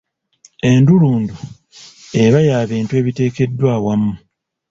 Endulundu 0.69 1.35
eba 2.23 2.39
ya 2.49 2.57
bintu 2.69 2.91
ebiteekeddwa 2.99 3.67
awamu. 3.77 4.13